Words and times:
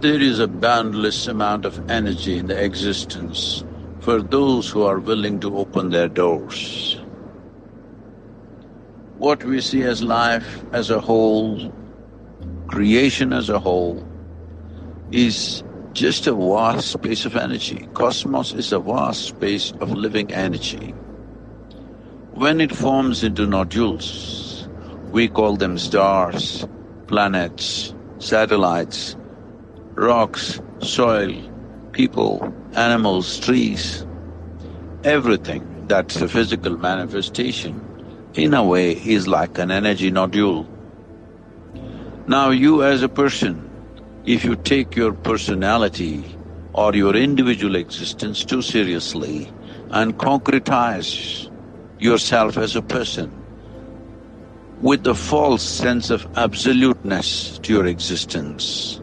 There 0.00 0.20
is 0.20 0.38
a 0.38 0.46
boundless 0.46 1.26
amount 1.26 1.64
of 1.64 1.90
energy 1.90 2.38
in 2.38 2.46
the 2.46 2.64
existence 2.64 3.64
for 3.98 4.22
those 4.22 4.70
who 4.70 4.84
are 4.84 5.00
willing 5.00 5.40
to 5.40 5.58
open 5.58 5.90
their 5.90 6.06
doors. 6.06 7.00
What 9.18 9.42
we 9.42 9.60
see 9.60 9.82
as 9.82 10.00
life 10.00 10.62
as 10.70 10.90
a 10.90 11.00
whole, 11.00 11.72
creation 12.68 13.32
as 13.32 13.48
a 13.48 13.58
whole, 13.58 14.06
is 15.10 15.64
just 15.94 16.28
a 16.28 16.32
vast 16.32 16.92
space 16.92 17.24
of 17.24 17.34
energy. 17.34 17.88
Cosmos 17.94 18.52
is 18.52 18.72
a 18.72 18.78
vast 18.78 19.24
space 19.26 19.72
of 19.80 19.90
living 19.90 20.32
energy. 20.32 20.94
When 22.34 22.60
it 22.60 22.70
forms 22.70 23.24
into 23.24 23.46
nodules, 23.46 24.68
we 25.10 25.26
call 25.26 25.56
them 25.56 25.76
stars, 25.76 26.64
planets, 27.08 27.96
satellites, 28.20 29.16
rocks, 29.98 30.60
soil, 30.80 31.34
people, 31.92 32.54
animals, 32.74 33.40
trees, 33.40 34.06
everything 35.02 35.86
that's 35.88 36.16
a 36.16 36.28
physical 36.28 36.76
manifestation, 36.78 37.84
in 38.34 38.54
a 38.54 38.62
way 38.62 38.92
is 38.92 39.26
like 39.26 39.58
an 39.58 39.72
energy 39.72 40.10
nodule. 40.10 40.68
Now 42.28 42.50
you 42.50 42.84
as 42.84 43.02
a 43.02 43.08
person, 43.08 43.68
if 44.24 44.44
you 44.44 44.54
take 44.54 44.94
your 44.94 45.12
personality 45.12 46.24
or 46.74 46.94
your 46.94 47.16
individual 47.16 47.74
existence 47.74 48.44
too 48.44 48.62
seriously 48.62 49.50
and 49.90 50.16
concretize 50.16 51.50
yourself 51.98 52.56
as 52.56 52.76
a 52.76 52.82
person 52.82 53.32
with 54.80 55.02
the 55.02 55.14
false 55.14 55.62
sense 55.62 56.10
of 56.10 56.24
absoluteness 56.36 57.58
to 57.58 57.72
your 57.72 57.86
existence, 57.86 59.00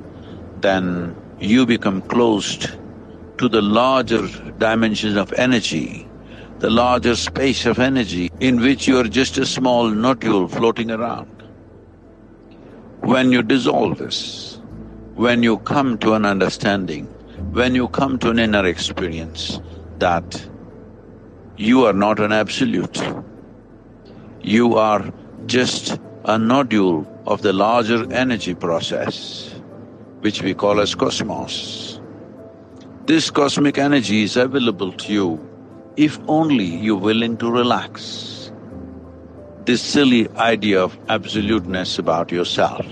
then 0.66 1.16
you 1.39 1.63
become 1.63 2.02
closed 2.02 2.71
to 3.38 3.47
the 3.47 3.61
larger 3.61 4.27
dimensions 4.58 5.16
of 5.16 5.31
energy, 5.33 6.07
the 6.57 6.72
larger 6.72 7.16
space 7.16 7.67
of 7.67 7.77
energy 7.77 8.31
in 8.39 8.59
which 8.59 8.88
you 8.88 8.97
are 8.97 9.03
just 9.03 9.38
a 9.38 9.45
small 9.45 9.89
nodule 9.89 10.47
floating 10.47 10.89
around. 10.89 11.30
When 13.02 13.31
you 13.31 13.44
dissolve 13.44 13.99
this, 13.99 14.59
when 15.13 15.44
you 15.44 15.59
come 15.59 15.99
to 15.99 16.13
an 16.13 16.25
understanding, 16.25 17.05
when 17.59 17.75
you 17.75 17.88
come 17.89 18.17
to 18.19 18.31
an 18.31 18.39
inner 18.39 18.66
experience 18.66 19.59
that 20.00 20.50
you 21.57 21.85
are 21.85 21.94
not 21.94 22.19
an 22.19 22.31
absolute, 22.31 23.03
you 24.41 24.75
are 24.77 25.13
just 25.45 26.00
a 26.23 26.39
nodule 26.39 27.05
of 27.27 27.44
the 27.44 27.53
larger 27.53 28.11
energy 28.11 28.55
process 28.55 29.54
which 30.21 30.41
we 30.41 30.53
call 30.53 30.80
as 30.80 30.95
cosmos. 30.95 31.99
This 33.05 33.30
cosmic 33.30 33.77
energy 33.77 34.23
is 34.23 34.35
available 34.35 34.91
to 34.91 35.13
you 35.13 35.49
if 35.97 36.19
only 36.27 36.66
you're 36.66 36.97
willing 36.97 37.38
to 37.38 37.49
relax 37.49 38.52
this 39.66 39.81
silly 39.81 40.30
idea 40.38 40.81
of 40.81 40.97
absoluteness 41.09 41.97
about 41.97 42.31
yourself. 42.31 42.85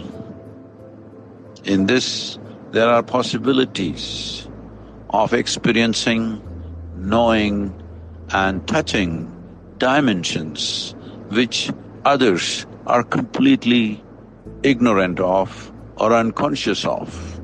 In 1.66 1.86
this, 1.86 2.40
there 2.72 2.90
are 2.90 3.04
possibilities 3.04 4.48
of 5.12 5.34
experiencing, 5.34 6.42
knowing 6.96 7.74
and 8.32 8.68
touching 8.68 9.30
dimensions 9.78 10.96
which 11.30 11.70
others 12.06 12.66
are 12.88 13.04
completely 13.04 14.04
ignorant 14.64 15.20
of 15.20 15.72
or 15.98 16.14
unconscious 16.14 16.86
of. 16.86 17.42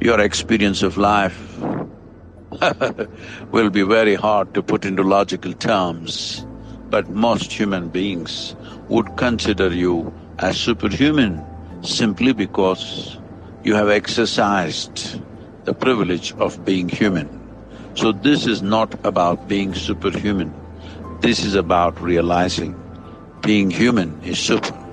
Your 0.00 0.20
experience 0.20 0.82
of 0.82 0.96
life 0.96 1.58
will 3.50 3.70
be 3.70 3.82
very 3.82 4.14
hard 4.14 4.54
to 4.54 4.62
put 4.62 4.84
into 4.84 5.02
logical 5.02 5.52
terms, 5.52 6.46
but 6.90 7.10
most 7.10 7.52
human 7.52 7.88
beings 7.88 8.54
would 8.88 9.16
consider 9.16 9.72
you 9.72 10.12
as 10.38 10.56
superhuman 10.56 11.44
simply 11.82 12.32
because 12.32 13.18
you 13.64 13.74
have 13.74 13.88
exercised 13.88 15.20
the 15.64 15.74
privilege 15.74 16.32
of 16.34 16.64
being 16.64 16.88
human. 16.88 17.28
So 17.94 18.12
this 18.12 18.46
is 18.46 18.62
not 18.62 18.94
about 19.04 19.48
being 19.48 19.74
superhuman, 19.74 20.54
this 21.20 21.44
is 21.44 21.54
about 21.54 22.00
realizing 22.00 22.74
being 23.42 23.70
human 23.70 24.20
is 24.22 24.38
super. 24.38 24.87